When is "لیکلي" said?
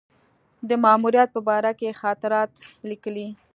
2.89-3.27